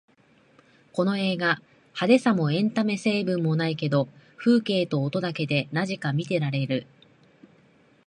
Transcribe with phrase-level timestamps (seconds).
[0.93, 1.57] この映画、
[1.89, 6.87] 派手さもエンタメ成分もないけど風景と音だけでなぜか見ていられる